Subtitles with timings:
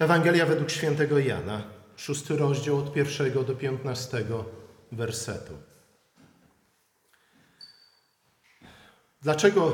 [0.00, 1.62] Ewangelia według świętego Jana,
[1.96, 4.44] szósty rozdział od pierwszego do piętnastego
[4.92, 5.52] wersetu.
[9.22, 9.72] Dlaczego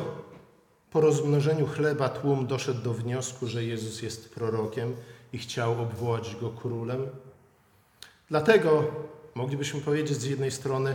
[0.90, 4.96] po rozmnożeniu chleba tłum doszedł do wniosku, że Jezus jest prorokiem
[5.32, 7.06] i chciał obwołać go królem?
[8.28, 8.84] Dlatego
[9.34, 10.94] moglibyśmy powiedzieć z jednej strony,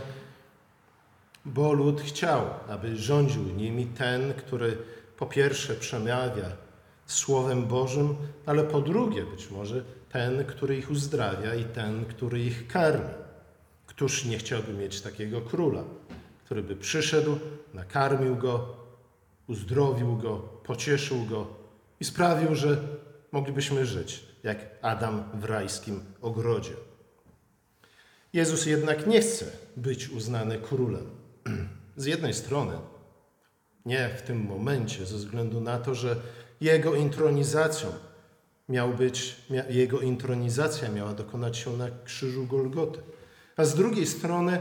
[1.44, 4.78] bo lud chciał, aby rządził nimi ten, który
[5.16, 6.61] po pierwsze przemawia
[7.06, 8.16] Słowem Bożym,
[8.46, 13.14] ale po drugie być może ten, który ich uzdrawia i ten, który ich karmi.
[13.86, 15.84] Któż nie chciałby mieć takiego króla,
[16.44, 17.38] który by przyszedł,
[17.74, 18.76] nakarmił go,
[19.46, 21.46] uzdrowił go, pocieszył go
[22.00, 22.78] i sprawił, że
[23.32, 26.74] moglibyśmy żyć jak Adam w rajskim ogrodzie.
[28.32, 31.06] Jezus jednak nie chce być uznany królem.
[31.96, 32.78] Z jednej strony,
[33.86, 36.16] nie w tym momencie, ze względu na to, że
[36.62, 37.88] jego intronizacją
[38.68, 39.36] miał być,
[39.70, 43.00] jego intronizacja miała dokonać się na krzyżu Golgoty.
[43.56, 44.58] A z drugiej strony,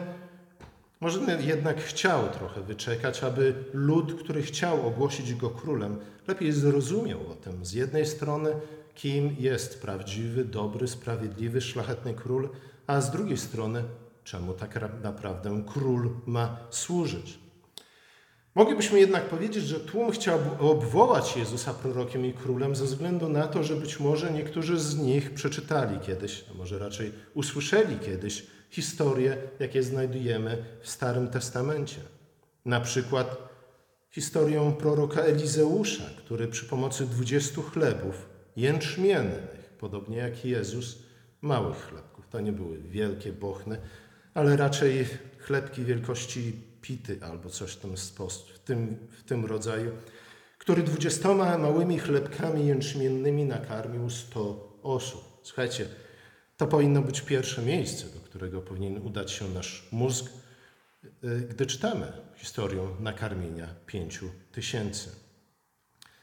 [1.02, 7.36] może jednak chciał trochę wyczekać, aby lud, który chciał ogłosić go królem, lepiej zrozumiał o
[7.36, 7.66] tym.
[7.66, 8.50] Z jednej strony,
[8.96, 12.50] kim jest prawdziwy, dobry, sprawiedliwy, szlachetny król,
[12.88, 13.84] a z drugiej strony,
[14.24, 17.41] czemu tak naprawdę król ma służyć.
[18.56, 23.64] Moglibyśmy jednak powiedzieć, że tłum chciał obwołać Jezusa prorokiem i królem ze względu na to,
[23.64, 29.84] że być może niektórzy z nich przeczytali kiedyś, a może raczej usłyszeli kiedyś historie, jakie
[29.84, 32.02] znajdujemy w Starym Testamencie.
[32.66, 33.38] Na przykład
[34.10, 40.98] historię proroka Elizeusza, który przy pomocy dwudziestu chlebów jęczmiennych, podobnie jak Jezus,
[41.42, 43.78] małych chlebków, to nie były wielkie, bochne,
[44.34, 45.08] ale raczej
[45.38, 47.98] chlebki wielkości pity albo coś w tym,
[48.54, 49.92] w tym, w tym rodzaju,
[50.58, 55.40] który dwudziestoma małymi chlebkami jęczmiennymi nakarmił sto osób.
[55.44, 55.88] Słuchajcie,
[56.58, 60.26] to powinno być pierwsze miejsce, do którego powinien udać się nasz mózg,
[61.24, 65.10] y, gdy czytamy historię nakarmienia pięciu tysięcy.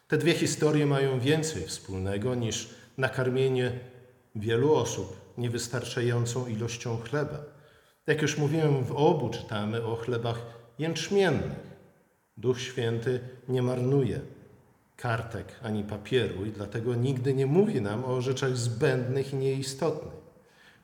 [0.08, 2.68] Te dwie historie mają więcej wspólnego niż
[2.98, 3.80] nakarmienie
[4.34, 7.57] wielu osób niewystarczającą ilością chleba.
[8.08, 10.40] Jak już mówiłem, w obu czytamy o chlebach
[10.78, 11.68] jęczmiennych.
[12.36, 14.20] Duch Święty nie marnuje
[14.96, 20.12] kartek ani papieru i dlatego nigdy nie mówi nam o rzeczach zbędnych i nieistotnych.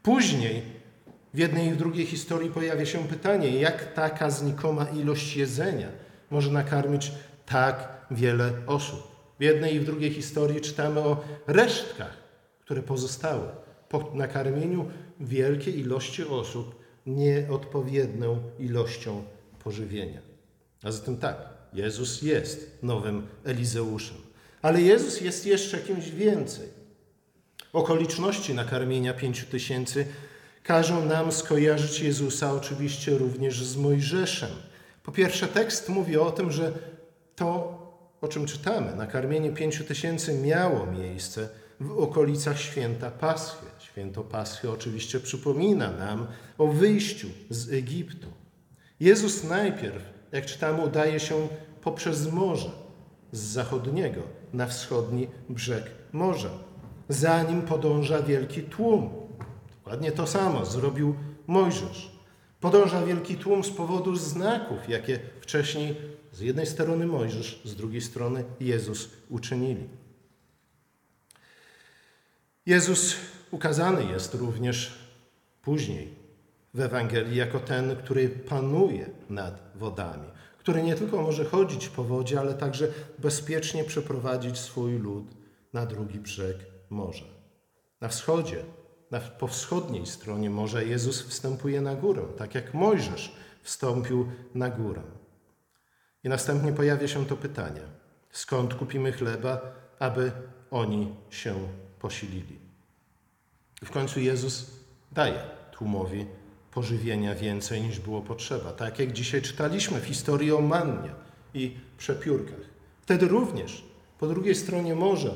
[0.03, 0.63] Później
[1.35, 5.89] w jednej i w drugiej historii pojawia się pytanie, jak taka znikoma ilość jedzenia
[6.31, 7.13] może nakarmić
[7.47, 9.03] tak wiele osób.
[9.39, 12.17] W jednej i w drugiej historii czytamy o resztkach,
[12.61, 13.49] które pozostały
[13.89, 14.89] po nakarmieniu
[15.21, 19.25] wielkiej ilości osób nieodpowiednią ilością
[19.65, 20.21] pożywienia.
[20.83, 21.37] A zatem tak,
[21.73, 24.17] Jezus jest nowym Elizeuszem.
[24.63, 26.69] Ale Jezus jest jeszcze kimś więcej.
[27.73, 30.07] Okoliczności nakarmienia pięciu tysięcy
[30.63, 34.51] każą nam skojarzyć Jezusa oczywiście również z Mojżeszem.
[35.03, 36.73] Po pierwsze, tekst mówi o tym, że
[37.37, 37.79] to,
[38.21, 41.49] o czym czytamy, nakarmienie pięciu tysięcy miało miejsce
[41.81, 43.67] w okolicach święta Paschy.
[43.79, 46.27] Święto Paschy oczywiście przypomina nam
[46.59, 48.29] o wyjściu z Egiptu.
[49.01, 50.03] Jezus najpierw,
[50.33, 51.49] jak czytamy, udaje się
[51.83, 52.71] poprzez morze
[53.33, 56.51] z zachodniego na wschodni brzeg morza.
[57.09, 59.11] Za nim podąża wielki tłum.
[59.77, 61.15] Dokładnie to samo zrobił
[61.47, 62.13] Mojżesz.
[62.61, 65.97] Podąża wielki tłum z powodu znaków, jakie wcześniej
[66.33, 69.89] z jednej strony Mojżesz, z drugiej strony Jezus uczynili.
[72.67, 73.17] Jezus
[73.51, 74.99] ukazany jest również
[75.63, 76.15] później
[76.75, 82.41] w Ewangelii jako ten, który panuje nad wodami, który nie tylko może chodzić po wodzie,
[82.41, 82.89] ale także
[83.19, 85.25] bezpiecznie przeprowadzić swój lud
[85.73, 86.57] na drugi brzeg
[86.91, 87.25] morza.
[88.01, 88.65] Na wschodzie,
[89.11, 95.03] na, po wschodniej stronie morza Jezus wstępuje na górę, tak jak Mojżesz wstąpił na górę.
[96.25, 97.81] I następnie pojawia się to pytanie:
[98.31, 99.61] skąd kupimy chleba,
[99.99, 100.33] aby
[100.71, 101.69] oni się
[102.05, 102.59] posilili?
[103.85, 104.71] W końcu Jezus
[105.13, 105.43] daje
[105.73, 106.27] tłumowi
[106.71, 108.73] pożywienia więcej niż było potrzeba.
[108.73, 111.11] Tak jak dzisiaj czytaliśmy w historii o mannie
[111.55, 112.65] i przepiórkach.
[113.03, 113.85] Wtedy również
[114.19, 115.35] po drugiej stronie morza,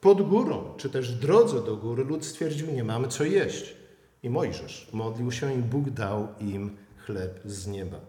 [0.00, 3.74] pod górą, czy też drodze do góry, lud stwierdził, nie mamy co jeść.
[4.22, 6.76] I Mojżesz modlił się i Bóg dał im
[7.06, 8.00] chleb z nieba.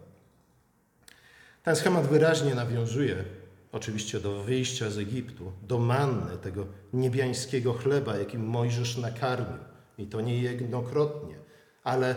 [1.62, 3.24] Ten schemat wyraźnie nawiązuje
[3.72, 9.58] oczywiście do wyjścia z Egiptu, do manny, tego niebiańskiego chleba, jakim Mojżesz nakarmił.
[9.98, 11.34] I to nie jednokrotnie,
[11.84, 12.16] ale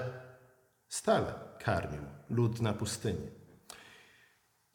[0.87, 3.27] stale karmił lud na pustyni.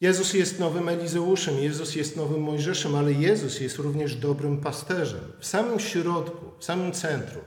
[0.01, 5.21] Jezus jest nowym Elizeuszem, Jezus jest nowym Mojżeszem, ale Jezus jest również dobrym pasterzem.
[5.39, 7.43] W samym środku, w samym centrum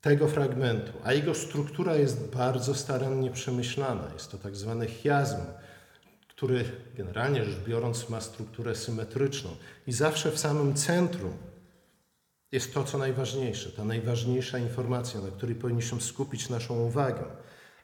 [0.00, 4.10] tego fragmentu, a jego struktura jest bardzo starannie przemyślana.
[4.14, 5.40] Jest to tak zwany chiasm,
[6.40, 6.64] który
[6.96, 9.50] generalnie rzecz biorąc ma strukturę symetryczną.
[9.86, 11.32] I zawsze w samym centrum
[12.52, 17.24] jest to, co najważniejsze, ta najważniejsza informacja, na której powinniśmy skupić naszą uwagę.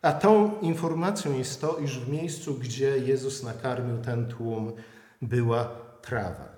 [0.03, 4.73] A tą informacją jest to, iż w miejscu, gdzie Jezus nakarmił ten tłum,
[5.23, 5.64] była
[6.02, 6.49] trawa.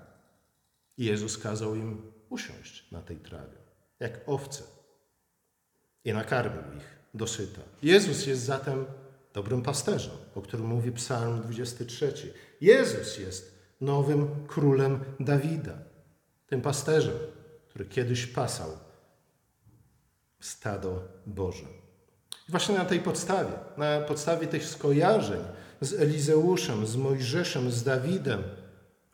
[0.99, 3.59] I Jezus kazał im usiąść na tej trawie,
[4.01, 4.63] jak owce.
[6.05, 7.61] I nakarmił ich dosyta.
[7.83, 8.85] Jezus jest zatem
[9.35, 12.13] dobrym pasterzem, o którym mówi Psalm 23.
[12.61, 15.79] Jezus jest nowym królem Dawida,
[16.47, 17.17] tym pasterzem,
[17.69, 18.71] który kiedyś pasał
[20.41, 21.67] stado Boże.
[22.49, 25.41] I właśnie na tej podstawie, na podstawie tych skojarzeń
[25.81, 28.43] z Elizeuszem, z Mojżeszem, z Dawidem,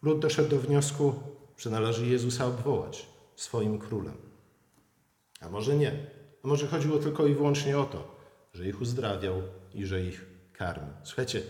[0.02, 1.14] lud doszedł do wniosku,
[1.58, 3.06] że należy Jezusa obwołać
[3.37, 4.16] swoim królem.
[5.40, 6.06] A może nie.
[6.44, 8.16] A może chodziło tylko i wyłącznie o to,
[8.52, 9.43] że ich uzdrawiał
[9.75, 10.93] i że ich karmił.
[11.03, 11.43] Słuchajcie,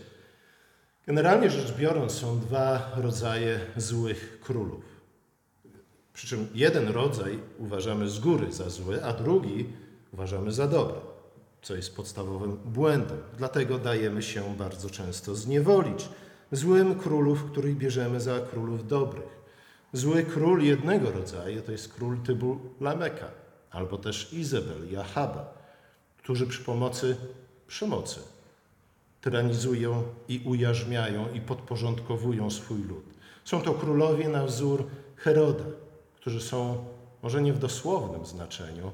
[1.07, 4.83] generalnie rzecz biorąc, są dwa rodzaje złych królów.
[6.13, 9.65] Przy czym jeden rodzaj uważamy z góry za zły, a drugi
[10.13, 10.99] uważamy za dobry,
[11.61, 13.17] co jest podstawowym błędem.
[13.37, 16.09] Dlatego dajemy się bardzo często zniewolić
[16.51, 19.45] złym królów, których bierzemy za królów dobrych.
[19.93, 23.27] Zły król jednego rodzaju to jest król typu Lameka,
[23.71, 25.53] albo też Izabel i Ahaba,
[26.17, 27.17] którzy przy pomocy
[27.67, 28.19] przemocy
[29.21, 33.05] tyranizują i ujarzmiają i podporządkowują swój lud.
[33.45, 35.65] Są to królowie na wzór Heroda,
[36.15, 36.85] którzy są
[37.23, 38.91] może nie w dosłownym znaczeniu,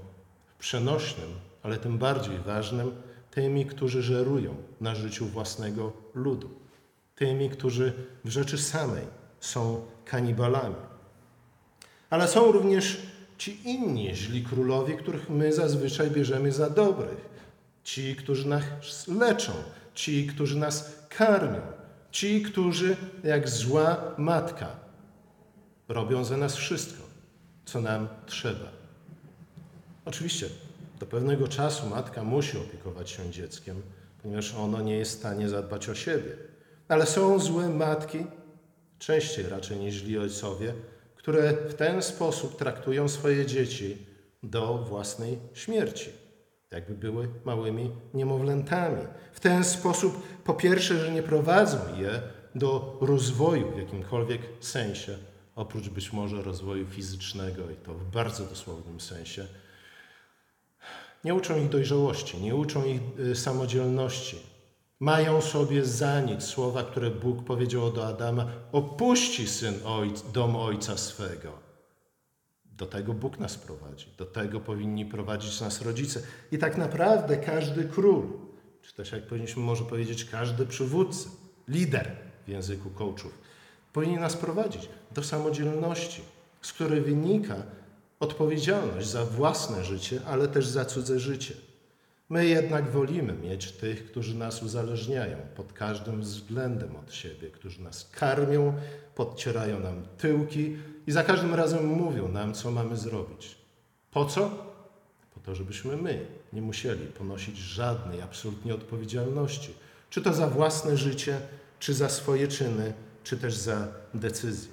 [0.47, 1.29] w przenośnym,
[1.63, 2.91] ale tym bardziej ważnym,
[3.31, 6.50] tymi, którzy żerują na życiu własnego ludu,
[7.15, 7.94] tymi, którzy
[8.25, 9.03] w rzeczy samej
[9.39, 10.75] są kanibalami.
[12.09, 13.01] Ale są również
[13.38, 17.29] ci inni źli królowie, których my zazwyczaj bierzemy za dobrych,
[17.83, 19.51] ci, którzy nas leczą,
[19.94, 21.62] ci, którzy nas karmią,
[22.12, 24.75] ci, którzy jak zła matka
[25.88, 27.04] robią za nas wszystko,
[27.66, 28.72] co nam trzeba.
[30.06, 30.50] Oczywiście
[31.00, 33.81] do pewnego czasu matka musi opiekować się dzieckiem,
[34.22, 36.38] ponieważ ono nie jest w stanie zadbać o siebie.
[36.88, 38.25] Ale są złe matki,
[39.00, 40.74] częściej raczej niż źli ojcowie,
[41.16, 43.98] które w ten sposób traktują swoje dzieci
[44.44, 46.10] do własnej śmierci,
[46.71, 49.01] jakby były małymi niemowlętami.
[49.33, 52.21] W ten sposób, po pierwsze, że nie prowadzą je
[52.56, 55.18] do rozwoju w jakimkolwiek sensie,
[55.56, 59.47] oprócz być może rozwoju fizycznego i to w bardzo dosłownym sensie.
[61.23, 64.38] Nie uczą ich dojrzałości, nie uczą ich y, samodzielności.
[65.00, 70.97] Mają sobie za nic słowa, które Bóg powiedział do Adama: Opuści syn ojc, dom ojca
[70.97, 71.70] swego.
[72.77, 76.21] Do tego Bóg nas prowadzi, do tego powinni prowadzić nas rodzice.
[76.51, 78.27] I tak naprawdę każdy król,
[78.81, 81.29] czy też jak powinniśmy może powiedzieć, każdy przywódca,
[81.68, 82.12] lider
[82.45, 83.38] w języku coachów,
[83.94, 86.21] powinien nas prowadzić do samodzielności,
[86.62, 87.56] z której wynika
[88.19, 91.53] odpowiedzialność za własne życie, ale też za cudze życie.
[92.29, 98.09] My jednak wolimy mieć tych, którzy nas uzależniają pod każdym względem od siebie, którzy nas
[98.12, 98.73] karmią,
[99.15, 100.77] podcierają nam tyłki
[101.07, 103.57] i za każdym razem mówią nam, co mamy zrobić.
[104.11, 104.49] Po co?
[105.33, 109.73] Po to, żebyśmy my nie musieli ponosić żadnej absolutnie odpowiedzialności,
[110.09, 111.41] czy to za własne życie,
[111.80, 114.71] czy za swoje czyny, czy też za decyzje.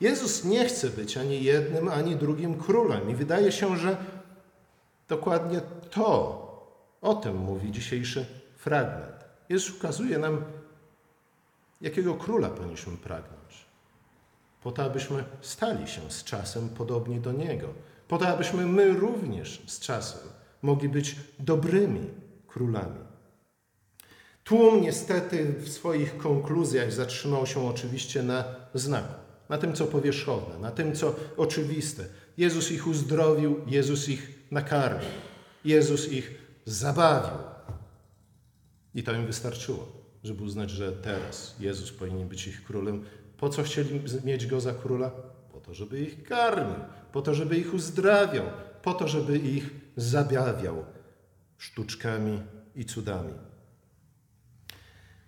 [0.00, 3.96] Jezus nie chce być ani jednym, ani drugim królem i wydaje się, że
[5.08, 6.42] dokładnie to
[7.02, 8.26] o tym mówi dzisiejszy
[8.56, 9.24] fragment.
[9.48, 10.44] Jezus ukazuje nam,
[11.80, 13.65] jakiego króla powinniśmy pragnąć.
[14.66, 17.68] Po to, abyśmy stali się z czasem podobni do Niego.
[18.08, 20.20] Po to, abyśmy my również z czasem
[20.62, 22.00] mogli być dobrymi
[22.46, 22.98] królami.
[24.44, 28.44] Tłum niestety w swoich konkluzjach zatrzymał się oczywiście na
[28.74, 29.14] znaku,
[29.48, 32.04] na tym, co powierzchowne, na tym, co oczywiste.
[32.36, 35.10] Jezus ich uzdrowił, Jezus ich nakarmił,
[35.64, 37.38] Jezus ich zabawił.
[38.94, 39.88] I to im wystarczyło,
[40.24, 43.04] żeby uznać, że teraz Jezus powinien być ich królem.
[43.36, 45.10] Po co chcieli mieć go za króla?
[45.52, 48.46] Po to, żeby ich karmił, po to, żeby ich uzdrawiał,
[48.82, 50.84] po to, żeby ich zabawiał
[51.58, 52.42] sztuczkami
[52.74, 53.32] i cudami.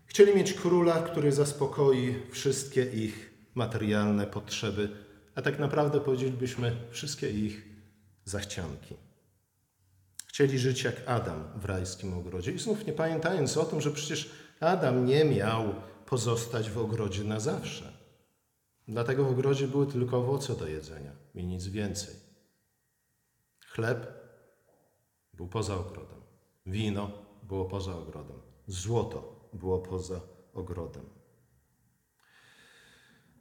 [0.07, 4.89] Chcieli mieć króla, który zaspokoi wszystkie ich materialne potrzeby,
[5.35, 7.69] a tak naprawdę powiedzielibyśmy wszystkie ich
[8.25, 8.95] zachcianki.
[10.27, 12.53] Chcieli żyć jak Adam w rajskim ogrodzie.
[12.53, 15.75] I znów nie pamiętając o tym, że przecież Adam nie miał
[16.07, 17.98] pozostać w ogrodzie na zawsze.
[18.89, 22.15] Dlatego w ogrodzie były tylko owoce do jedzenia i nic więcej.
[23.67, 24.07] Chleb
[25.35, 26.21] był poza ogrodem,
[26.67, 27.11] wino
[27.43, 30.21] było poza ogrodem, złoto było poza
[30.55, 31.05] ogrodem.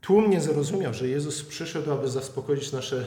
[0.01, 3.05] Tłum nie zrozumiał, że Jezus przyszedł, aby zaspokoić nasze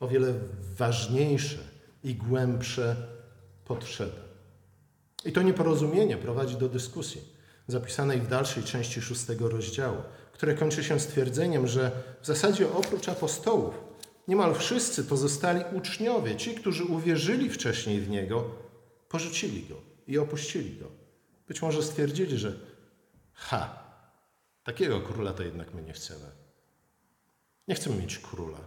[0.00, 0.34] o wiele
[0.76, 1.58] ważniejsze
[2.04, 2.96] i głębsze
[3.64, 4.20] potrzeby.
[5.24, 7.34] I to nieporozumienie prowadzi do dyskusji
[7.66, 10.02] zapisanej w dalszej części szóstego rozdziału,
[10.34, 11.90] które kończy się stwierdzeniem, że
[12.22, 13.74] w zasadzie oprócz apostołów
[14.28, 18.50] niemal wszyscy pozostali uczniowie, ci, którzy uwierzyli wcześniej w Niego,
[19.08, 19.74] porzucili Go
[20.06, 20.86] i opuścili Go.
[21.48, 22.52] Być może stwierdzili, że
[23.32, 23.78] ha,
[24.64, 26.26] takiego króla to jednak my nie chcemy.
[27.68, 28.58] Nie chcemy mieć króla.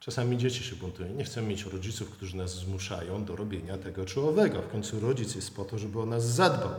[0.00, 1.14] Czasami dzieci się buntują.
[1.14, 4.62] Nie chcemy mieć rodziców, którzy nas zmuszają do robienia tego czy owego.
[4.62, 6.74] W końcu rodzic jest po to, żeby o nas zadbał.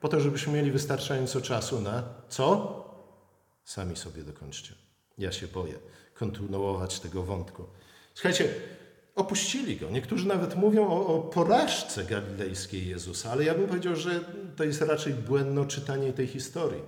[0.00, 2.91] Po to, żebyśmy mieli wystarczająco czasu na co?
[3.64, 4.74] Sami sobie dokończcie.
[5.18, 5.78] Ja się boję
[6.14, 7.64] kontynuować tego wątku.
[8.14, 8.54] Słuchajcie,
[9.14, 9.90] opuścili go.
[9.90, 14.20] Niektórzy nawet mówią o, o porażce galilejskiej Jezusa, ale ja bym powiedział, że
[14.56, 16.82] to jest raczej błędne czytanie tej historii.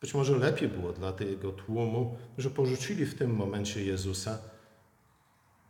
[0.00, 4.38] Być może lepiej było dla tego tłumu, że porzucili w tym momencie Jezusa,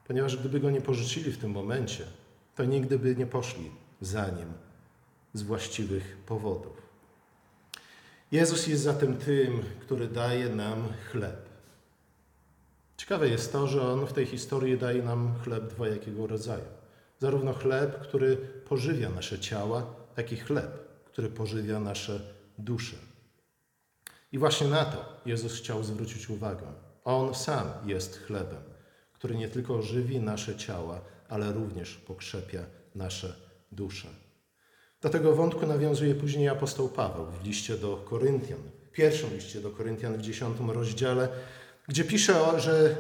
[0.07, 2.05] ponieważ gdyby go nie porzucili w tym momencie,
[2.55, 4.53] to nigdy by nie poszli za nim
[5.35, 6.88] z właściwych powodów.
[8.33, 11.49] Jezus jest zatem tym, który daje nam chleb.
[12.97, 16.65] Ciekawe jest to, że On w tej historii daje nam chleb dwojakiego rodzaju.
[17.19, 18.37] Zarówno chleb, który
[18.69, 22.21] pożywia nasze ciała, jak i chleb, który pożywia nasze
[22.59, 22.97] dusze.
[24.33, 26.67] I właśnie na to Jezus chciał zwrócić uwagę.
[27.05, 28.63] On sam jest chlebem,
[29.13, 33.35] który nie tylko żywi nasze ciała, ale również pokrzepia nasze
[33.73, 34.09] dusze.
[35.01, 39.71] Do tego wątku nawiązuje później apostoł Paweł w liście do Koryntian, w pierwszym liście do
[39.71, 41.29] Koryntian w dziesiątym rozdziale,
[41.89, 42.97] gdzie pisze, że,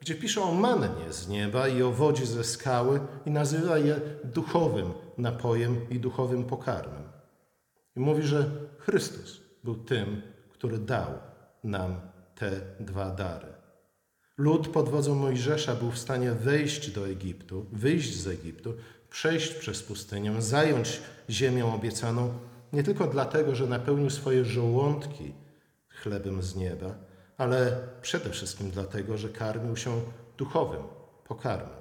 [0.00, 4.92] gdzie pisze o mannie z nieba i o wodzie ze skały i nazywa je duchowym
[5.18, 7.02] napojem i duchowym pokarmem.
[7.96, 11.10] I mówi, że Chrystus był tym, który dał
[11.64, 12.00] nam
[12.34, 13.46] te dwa dary.
[14.38, 18.74] Lud pod wodzą Mojżesza był w stanie wejść do Egiptu, wyjść z Egiptu,
[19.10, 21.00] przejść przez pustynię, zająć
[21.30, 22.34] ziemię obiecaną,
[22.72, 25.32] nie tylko dlatego, że napełnił swoje żołądki
[25.88, 26.94] chlebem z nieba,
[27.38, 30.00] ale przede wszystkim dlatego, że karmił się
[30.38, 30.82] duchowym
[31.24, 31.80] pokarmem.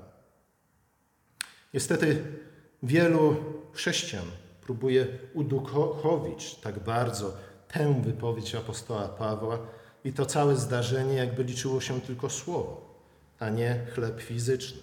[1.74, 2.24] Niestety
[2.83, 3.36] wielu
[3.74, 4.25] chrześcijan
[4.62, 9.59] próbuje uduchowić tak bardzo tę wypowiedź apostoła Pawła
[10.03, 13.00] i to całe zdarzenie, jakby liczyło się tylko słowo,
[13.39, 14.81] a nie chleb fizyczny.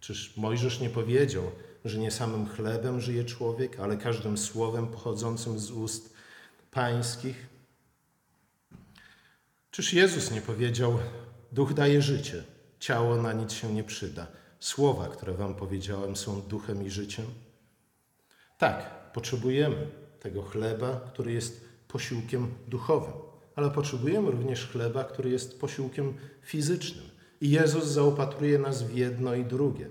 [0.00, 1.44] Czyż Mojżesz nie powiedział,
[1.84, 6.14] że nie samym chlebem żyje człowiek, ale każdym słowem pochodzącym z ust
[6.70, 7.46] pańskich?
[9.70, 10.98] Czyż Jezus nie powiedział:
[11.52, 12.44] Duch daje życie,
[12.80, 14.26] ciało na nic się nie przyda.
[14.60, 17.26] Słowa, które Wam powiedziałem, są duchem i życiem?
[18.58, 19.86] Tak, potrzebujemy
[20.20, 23.12] tego chleba, który jest posiłkiem duchowym,
[23.56, 27.04] ale potrzebujemy również chleba, który jest posiłkiem fizycznym.
[27.40, 29.90] I Jezus zaopatruje nas w jedno i drugie.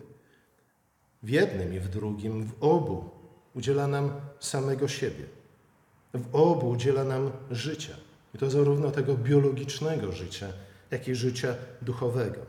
[1.23, 3.09] W jednym i w drugim, w obu
[3.53, 5.25] udziela nam samego siebie.
[6.13, 7.95] W obu udziela nam życia.
[8.35, 10.53] I to zarówno tego biologicznego życia,
[10.91, 12.39] jak i życia duchowego.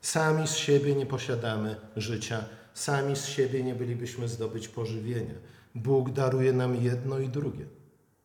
[0.00, 2.44] Sami z siebie nie posiadamy życia,
[2.74, 5.34] sami z siebie nie bylibyśmy zdobyć pożywienia.
[5.74, 7.66] Bóg daruje nam jedno i drugie.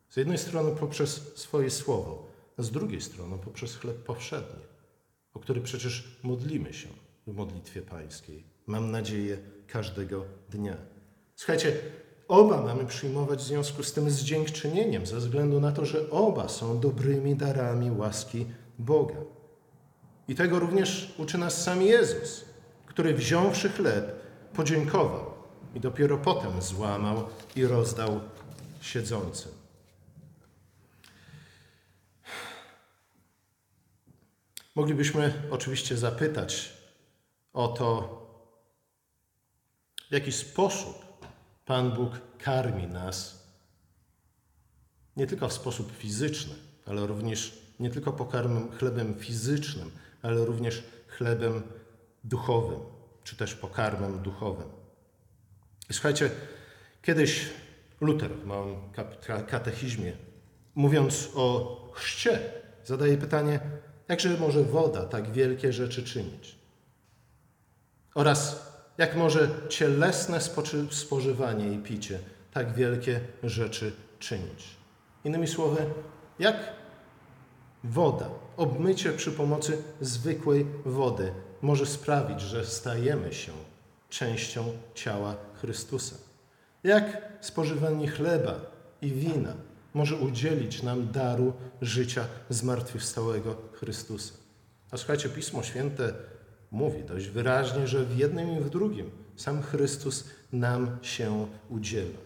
[0.10, 4.64] Z jednej strony poprzez swoje słowo, a z drugiej strony poprzez chleb powszedni,
[5.34, 6.88] o który przecież modlimy się
[7.28, 8.44] w modlitwie pańskiej.
[8.68, 9.38] Mam nadzieję
[9.72, 10.78] każdego dnia.
[11.36, 11.78] Słuchajcie,
[12.28, 16.50] oba mamy przyjmować w związku z tym z dziękczynieniem, ze względu na to, że oba
[16.50, 18.46] są dobrymi darami łaski
[18.80, 19.16] Boga.
[20.28, 22.46] I tego również uczy nas sam Jezus,
[22.86, 24.22] który wziąwszy chleb,
[24.54, 25.26] podziękował
[25.76, 27.24] i dopiero potem złamał
[27.56, 28.20] i rozdał
[28.82, 29.52] siedzącym.
[34.76, 36.74] Moglibyśmy oczywiście zapytać
[37.54, 38.21] o to,
[40.12, 41.06] w jaki sposób
[41.66, 43.48] Pan Bóg karmi nas,
[45.18, 46.54] nie tylko w sposób fizyczny,
[46.86, 49.92] ale również nie tylko pokarmem, chlebem fizycznym,
[50.22, 51.64] ale również chlebem
[52.24, 52.80] duchowym,
[53.24, 54.68] czy też pokarmem duchowym.
[55.90, 56.32] I słuchajcie,
[57.02, 57.50] kiedyś
[58.02, 58.76] Luter w małym
[59.48, 60.14] katechizmie,
[60.76, 62.40] mówiąc o chrzcie,
[62.86, 63.60] zadaje pytanie,
[64.12, 66.56] Jakże może woda tak wielkie rzeczy czynić?
[68.16, 70.40] Oraz jak może cielesne
[70.92, 72.20] spożywanie i picie
[72.54, 74.78] tak wielkie rzeczy czynić?
[75.24, 75.86] Innymi słowy,
[76.40, 76.56] jak
[77.84, 83.52] woda, obmycie przy pomocy zwykłej wody może sprawić, że stajemy się
[84.10, 86.16] częścią ciała Chrystusa.
[86.84, 88.56] Jak spożywanie chleba
[89.02, 89.54] i wina
[89.94, 94.34] może udzielić nam daru życia zmartwychwstałego Chrystusa.
[94.92, 96.14] A słuchajcie, Pismo Święte
[96.72, 102.20] mówi dość wyraźnie, że w jednym i w drugim sam Chrystus nam się udziela.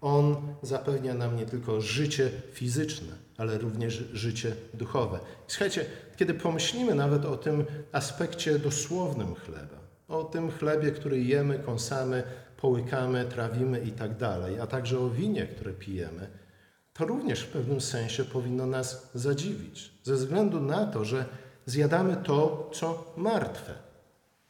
[0.00, 5.18] On zapewnia nam nie tylko życie fizyczne, ale również życie duchowe.
[5.46, 5.86] Słuchajcie,
[6.16, 9.78] kiedy pomyślimy nawet o tym aspekcie dosłownym chleba,
[10.08, 12.22] o tym chlebie, który jemy, kąsamy,
[12.56, 16.28] połykamy, trawimy i tak dalej, a także o winie, które pijemy,
[16.92, 21.24] to również w pewnym sensie powinno nas zadziwić, ze względu na to, że
[21.66, 23.87] zjadamy to, co martwe,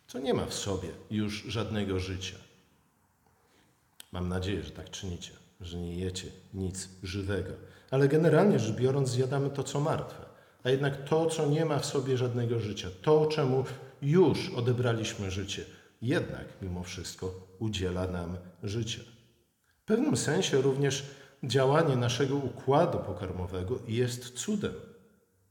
[0.09, 2.37] co nie ma w sobie już żadnego życia.
[4.13, 7.53] Mam nadzieję, że tak czynicie, że nie jecie nic żywego.
[7.91, 10.25] Ale generalnie rzecz biorąc, zjadamy to, co martwe.
[10.65, 13.65] A jednak to, co nie ma w sobie żadnego życia, to, czemu
[14.03, 15.65] już odebraliśmy życie,
[16.03, 19.01] jednak mimo wszystko udziela nam życia.
[19.83, 21.05] W pewnym sensie również
[21.45, 24.75] działanie naszego układu pokarmowego jest cudem.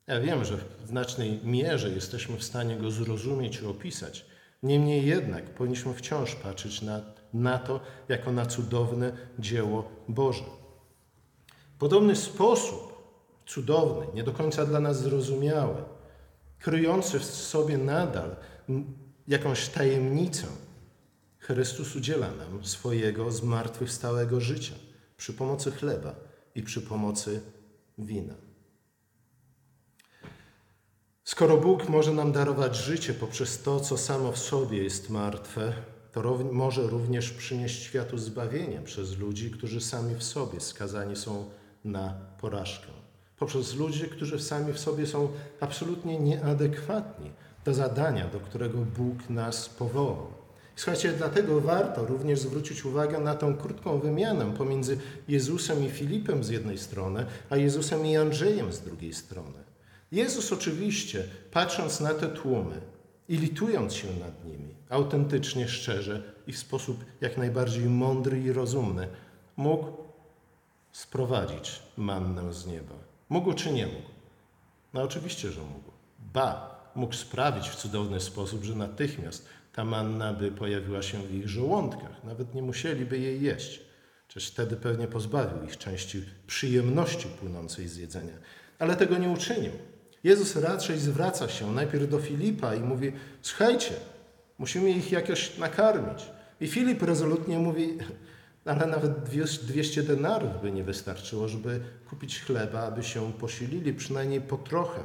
[0.07, 4.25] Ja wiem, że w znacznej mierze jesteśmy w stanie go zrozumieć i opisać.
[4.63, 7.01] Niemniej jednak powinniśmy wciąż patrzeć na,
[7.33, 10.43] na to jako na cudowne dzieło Boże.
[11.79, 12.97] Podobny sposób,
[13.45, 15.83] cudowny, nie do końca dla nas zrozumiały,
[16.59, 18.35] kryjący w sobie nadal
[19.27, 20.47] jakąś tajemnicę,
[21.47, 24.73] Chrystus udziela nam swojego zmartwychwstałego życia
[25.17, 26.15] przy pomocy chleba
[26.55, 27.41] i przy pomocy
[27.97, 28.46] wina.
[31.27, 35.73] Skoro Bóg może nam darować życie poprzez to, co samo w sobie jest martwe,
[36.11, 41.45] to może również przynieść światu zbawienie przez ludzi, którzy sami w sobie skazani są
[41.85, 42.87] na porażkę.
[43.37, 45.29] Poprzez ludzi, którzy sami w sobie są
[45.59, 47.31] absolutnie nieadekwatni
[47.65, 50.27] do zadania, do którego Bóg nas powołał.
[50.75, 56.49] Słuchajcie, dlatego warto również zwrócić uwagę na tą krótką wymianę pomiędzy Jezusem i Filipem z
[56.49, 59.67] jednej strony, a Jezusem i Andrzejem z drugiej strony.
[60.11, 62.81] Jezus oczywiście, patrząc na te tłumy
[63.29, 69.07] i litując się nad nimi, autentycznie, szczerze i w sposób jak najbardziej mądry i rozumny,
[69.57, 69.87] mógł
[70.91, 72.95] sprowadzić mannę z nieba.
[73.29, 74.09] Mógł czy nie mógł?
[74.93, 75.91] No oczywiście, że mógł.
[76.33, 81.49] Ba, mógł sprawić w cudowny sposób, że natychmiast ta manna by pojawiła się w ich
[81.49, 82.23] żołądkach.
[82.23, 83.79] Nawet nie musieliby jej jeść.
[84.27, 88.33] Przecież wtedy pewnie pozbawił ich części przyjemności płynącej z jedzenia.
[88.79, 89.71] Ale tego nie uczynił.
[90.27, 93.11] Jezus raczej zwraca się najpierw do Filipa i mówi:
[93.41, 93.93] Słuchajcie,
[94.57, 96.25] musimy ich jakoś nakarmić.
[96.61, 97.97] I Filip rezolutnie mówi:
[98.65, 99.23] Ale nawet
[99.63, 105.01] 200 denarów by nie wystarczyło, żeby kupić chleba, aby się posilili, przynajmniej po trochę.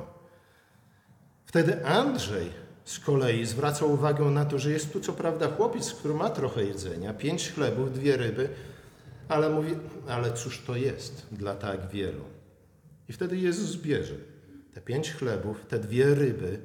[1.46, 2.50] Wtedy Andrzej
[2.84, 6.64] z kolei zwraca uwagę na to, że jest tu co prawda chłopiec, który ma trochę
[6.64, 8.48] jedzenia, pięć chlebów, dwie ryby,
[9.28, 9.74] ale mówi,
[10.08, 12.24] ale cóż to jest dla tak wielu?
[13.08, 14.31] I wtedy Jezus bierze
[14.74, 16.58] te pięć chlebów, te dwie ryby,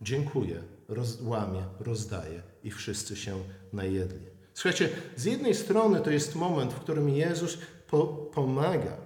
[0.00, 3.38] dziękuję, rozłamie, rozdaje i wszyscy się
[3.72, 4.26] najedli.
[4.54, 7.58] Słuchajcie, z jednej strony to jest moment, w którym Jezus
[7.90, 8.96] po pomaga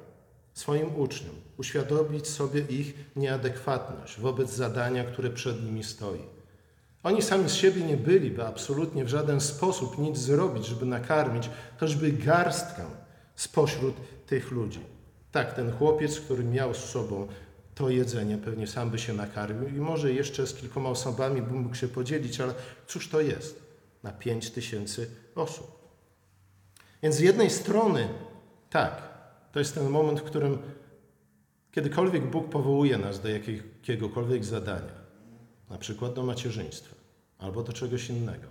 [0.55, 6.23] swoim uczniom uświadomić sobie ich nieadekwatność wobec zadania, które przed nimi stoi.
[7.03, 12.13] Oni sami z siebie nie byliby absolutnie w żaden sposób nic zrobić, żeby nakarmić choćby
[12.13, 12.83] garstkę
[13.37, 13.95] spośród
[14.27, 14.81] tych ludzi.
[15.33, 17.29] Tak, ten chłopiec, który miał z sobą
[17.77, 21.75] to jedzenie, pewnie sam by się nakarmił i może jeszcze z kilkoma osobami by mógł
[21.75, 22.55] się podzielić, ale
[22.87, 23.63] cóż to jest
[24.03, 25.77] na pięć tysięcy osób?
[27.03, 28.09] Więc z jednej strony,
[28.71, 29.03] tak,
[29.53, 30.59] to jest ten moment, w którym
[31.73, 34.97] kiedykolwiek Bóg powołuje nas do jakiegokolwiek zadania,
[35.71, 36.95] na przykład do macierzyństwa
[37.39, 38.47] albo do czegoś innego.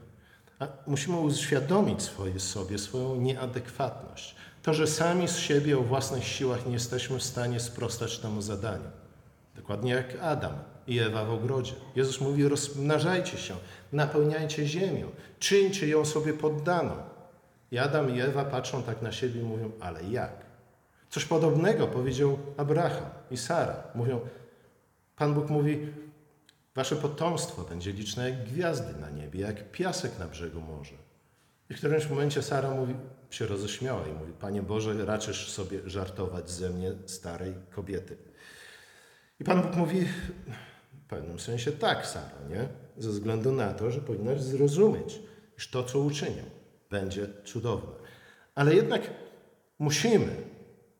[0.59, 4.35] A musimy uświadomić swoje, sobie swoją nieadekwatność.
[4.63, 9.04] To, że sami z siebie o własnych siłach nie jesteśmy w stanie sprostać temu zadaniu.
[9.55, 10.53] Dokładnie jak Adam
[10.87, 11.73] i Ewa w ogrodzie.
[11.95, 13.55] Jezus mówi: rozmnażajcie się,
[13.91, 15.05] napełniajcie ziemię,
[15.39, 16.95] czyńcie ją sobie poddaną.
[17.71, 20.45] I Adam i Ewa patrzą tak na siebie i mówią: Ale jak?
[21.09, 23.83] Coś podobnego powiedział Abraham i Sara.
[23.95, 24.19] Mówią,
[25.15, 25.87] Pan Bóg mówi:
[26.75, 30.95] Wasze potomstwo będzie liczne jak gwiazdy na niebie, jak piasek na brzegu morza.
[31.69, 32.95] I w którymś momencie Sara mówi,
[33.29, 38.17] się roześmiała i mówi: Panie Boże, raczysz sobie żartować ze mnie, starej kobiety.
[39.39, 40.05] I Pan Bóg mówi,
[40.93, 42.67] w pewnym sensie tak, Sara, nie?
[42.97, 45.19] Ze względu na to, że powinnaś zrozumieć,
[45.57, 46.43] iż to, co uczynię,
[46.89, 47.91] będzie cudowne.
[48.55, 49.01] Ale jednak
[49.79, 50.35] musimy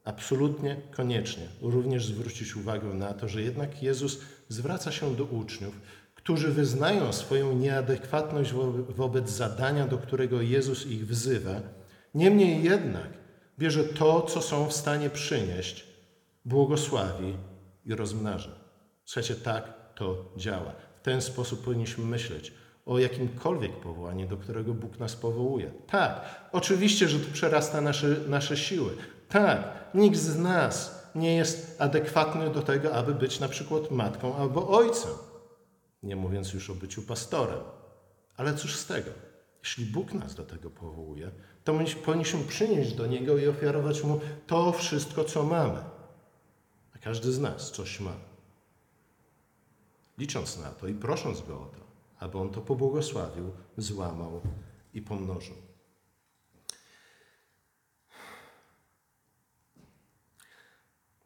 [0.04, 4.19] absolutnie koniecznie również zwrócić uwagę na to, że jednak Jezus
[4.50, 5.82] zwraca się do uczniów,
[6.15, 8.54] którzy wyznają swoją nieadekwatność
[8.89, 11.62] wobec zadania, do którego Jezus ich wzywa.
[12.15, 13.10] Niemniej jednak
[13.60, 15.86] bierze to, co są w stanie przynieść,
[16.45, 17.34] błogosławi
[17.86, 18.52] i rozmnaża.
[19.06, 20.71] Słuchajcie, tak to działa.
[21.00, 22.54] W ten sposób powinniśmy myśleć
[22.86, 25.71] o jakimkolwiek powołaniu, do którego Bóg nas powołuje.
[25.88, 26.21] Tak,
[26.52, 28.91] oczywiście, że to przerasta nasze, nasze siły.
[29.30, 34.67] Tak, nikt z nas nie jest adekwatny do tego, aby być na przykład matką albo
[34.67, 35.12] ojcem.
[36.04, 37.60] Nie mówiąc już o byciu pastorem.
[38.38, 39.12] Ale cóż z tego?
[39.63, 41.32] Jeśli Bóg nas do tego powołuje,
[41.63, 45.80] to my powinniśmy przynieść do Niego i ofiarować Mu to wszystko, co mamy.
[47.06, 48.13] Każdy z nas coś ma.
[50.18, 51.80] Licząc na to i prosząc Go o to,
[52.20, 54.41] aby On to pobłogosławił, złamał
[54.94, 55.56] i pomnożył.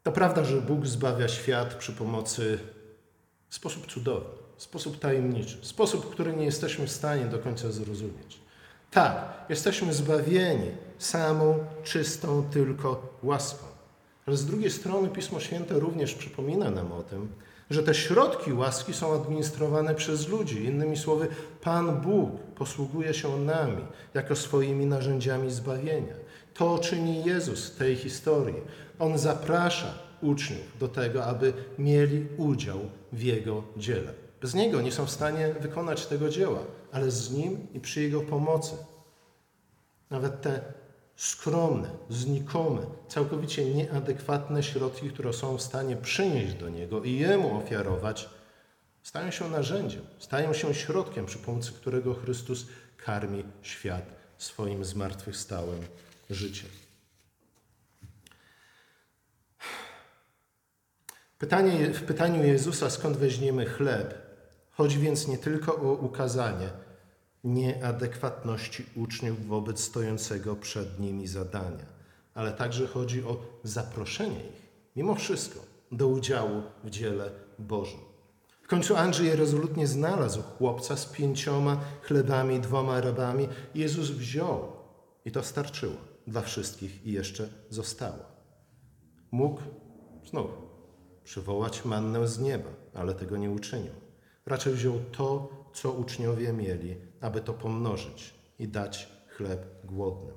[0.03, 2.59] To prawda, że Bóg zbawia świat przy pomocy
[3.49, 7.71] w sposób cudowny, w sposób tajemniczy, w sposób, który nie jesteśmy w stanie do końca
[7.71, 8.39] zrozumieć.
[8.91, 13.78] Tak, jesteśmy zbawieni samą czystą tylko łaską.
[14.29, 17.29] Ale z drugiej strony Pismo Święte również przypomina nam o tym,
[17.69, 20.63] że te środki łaski są administrowane przez ludzi.
[20.63, 21.27] Innymi słowy,
[21.61, 26.13] Pan Bóg posługuje się nami jako swoimi narzędziami zbawienia.
[26.53, 28.61] To czyni Jezus w tej historii.
[28.99, 32.79] On zaprasza uczniów do tego, aby mieli udział
[33.13, 34.13] w Jego dziele.
[34.41, 36.59] Bez Niego nie są w stanie wykonać tego dzieła,
[36.91, 38.75] ale z Nim i przy Jego pomocy.
[40.09, 40.61] Nawet te
[41.19, 48.29] skromne, znikome, całkowicie nieadekwatne środki, które są w stanie przynieść do Niego i Jemu ofiarować,
[49.03, 52.65] stają się narzędziem, stają się środkiem, przy pomocy którego Chrystus
[52.97, 54.05] karmi świat
[54.37, 55.79] swoim zmartwychwstałym
[56.29, 56.69] życiem.
[61.39, 64.13] Pytanie, w pytaniu Jezusa, skąd weźmiemy chleb,
[64.71, 66.69] chodzi więc nie tylko o ukazanie
[67.43, 71.85] nieadekwatności uczniów wobec stojącego przed nimi zadania,
[72.33, 75.59] ale także chodzi o zaproszenie ich, mimo wszystko,
[75.91, 77.99] do udziału w dziele Bożym.
[78.63, 83.47] W końcu Andrzej rezolutnie znalazł chłopca z pięcioma chlebami dwoma rybami.
[83.75, 84.71] Jezus wziął
[85.25, 85.95] i to starczyło
[86.27, 88.25] dla wszystkich i jeszcze zostało.
[89.31, 89.61] Mógł
[90.29, 90.51] znów
[91.23, 93.93] przywołać mannę z nieba, ale tego nie uczynił.
[94.45, 100.35] Raczej wziął to, co uczniowie mieli, aby to pomnożyć i dać chleb głodnym.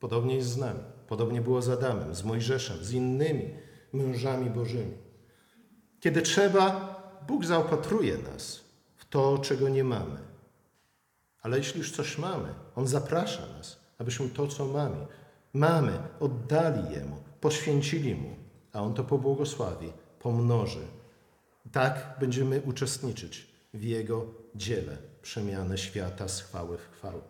[0.00, 0.80] Podobnie jest z nami.
[1.08, 3.50] Podobnie było z Adamem, z Mojżeszem, z innymi
[3.92, 4.96] mężami Bożymi.
[6.00, 6.94] Kiedy trzeba,
[7.26, 8.60] Bóg zaopatruje nas
[8.96, 10.18] w to, czego nie mamy.
[11.42, 15.06] Ale jeśli już coś mamy, On zaprasza nas, abyśmy to, co mamy,
[15.52, 18.36] mamy, oddali Jemu, poświęcili Mu,
[18.72, 20.86] a On to pobłogosławi, pomnoży.
[21.72, 27.20] Tak będziemy uczestniczyć w Jego dziele przemiany świata z chwały w chwałę.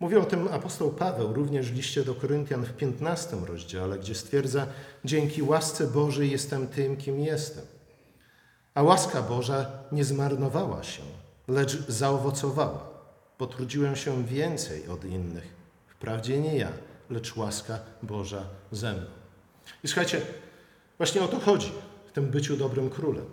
[0.00, 4.66] Mówi o tym apostoł Paweł również w liście do Koryntian w 15 rozdziale, gdzie stwierdza:
[5.04, 7.64] Dzięki łasce Bożej jestem tym, kim jestem.
[8.74, 11.02] A łaska Boża nie zmarnowała się,
[11.48, 12.90] lecz zaowocowała.
[13.38, 15.54] Potrudziłem się więcej od innych.
[15.86, 16.72] Wprawdzie nie ja,
[17.10, 19.06] lecz łaska Boża ze mną.
[19.84, 20.20] I słuchajcie,
[20.98, 21.72] właśnie o to chodzi
[22.06, 23.26] w tym byciu dobrym królem.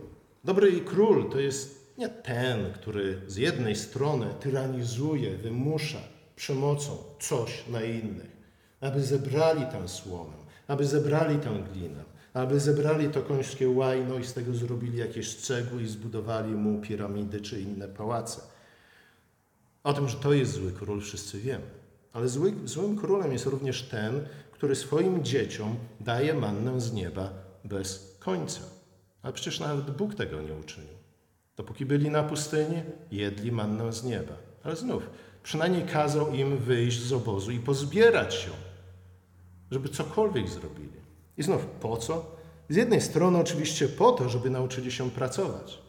[0.44, 6.00] Dobry król to jest nie ten, który z jednej strony tyranizuje, wymusza
[6.36, 8.38] przemocą coś na innych,
[8.82, 10.34] aby zebrali tę słomę,
[10.68, 15.84] aby zebrali tę glinę, aby zebrali to końskie łajno i z tego zrobili jakieś cegły
[15.84, 18.42] i zbudowali mu piramidy czy inne pałace.
[19.84, 21.66] O tym, że to jest zły król, wszyscy wiemy.
[22.14, 27.34] Ale zły, złym królem jest również ten, który swoim dzieciom daje mannę z nieba
[27.64, 28.62] bez końca.
[29.22, 30.99] Ale przecież nawet Bóg tego nie uczynił.
[31.60, 34.34] Dopóki byli na pustyni, jedli mannę z nieba.
[34.64, 35.10] Ale znów,
[35.44, 38.50] przynajmniej kazał im wyjść z obozu i pozbierać się,
[39.72, 41.00] żeby cokolwiek zrobili.
[41.38, 42.36] I znów, po co?
[42.70, 45.80] Z jednej strony oczywiście po to, żeby nauczyli się pracować.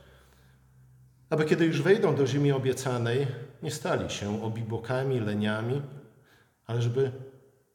[1.31, 3.27] Aby kiedy już wejdą do ziemi obiecanej,
[3.63, 5.83] nie stali się obibokami, leniami,
[6.67, 7.13] ale żeby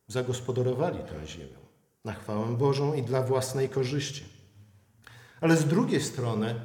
[0.07, 1.57] zagospodarowali tę ziemię
[2.05, 4.23] na chwałę Bożą i dla własnej korzyści.
[5.41, 6.55] Ale z drugiej strony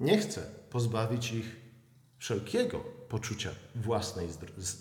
[0.00, 1.56] nie chce pozbawić ich
[2.18, 4.28] wszelkiego poczucia własnej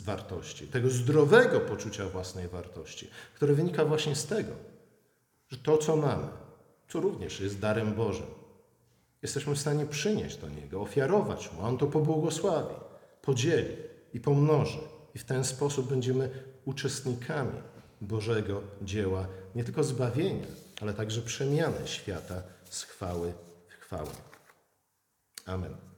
[0.04, 4.52] wartości, tego zdrowego poczucia własnej wartości, które wynika właśnie z tego,
[5.50, 6.28] że to, co mamy,
[6.88, 8.26] co również jest darem Bożym,
[9.22, 12.76] jesteśmy w stanie przynieść do Niego, ofiarować Mu, a On to pobłogosławi,
[13.22, 13.76] podzieli
[14.14, 14.80] i pomnoży.
[15.16, 16.30] I w ten sposób będziemy
[16.66, 17.62] uczestnikami
[18.02, 20.48] Bożego dzieła, nie tylko zbawienia,
[20.82, 23.34] ale także przemiany świata z chwały
[23.68, 24.29] w chwałę.
[25.50, 25.80] Amen.